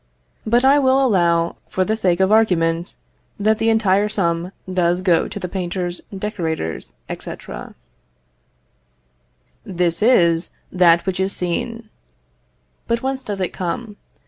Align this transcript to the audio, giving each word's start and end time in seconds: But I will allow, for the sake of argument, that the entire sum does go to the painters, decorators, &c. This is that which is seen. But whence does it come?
But 0.47 0.65
I 0.65 0.79
will 0.79 1.05
allow, 1.05 1.57
for 1.69 1.85
the 1.85 1.95
sake 1.95 2.19
of 2.21 2.31
argument, 2.31 2.95
that 3.39 3.59
the 3.59 3.69
entire 3.69 4.09
sum 4.09 4.51
does 4.67 5.01
go 5.01 5.27
to 5.27 5.39
the 5.39 5.47
painters, 5.47 6.01
decorators, 6.09 6.93
&c. 7.19 7.33
This 9.63 10.01
is 10.01 10.49
that 10.71 11.05
which 11.05 11.19
is 11.19 11.33
seen. 11.33 11.87
But 12.87 13.03
whence 13.03 13.21
does 13.21 13.41
it 13.41 13.53
come? 13.53 13.97